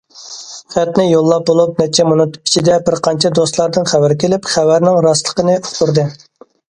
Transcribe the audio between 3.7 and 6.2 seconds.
خەۋەر كېلىپ خەۋەرنىڭ راستلىقىنى ئۇقتۇردى.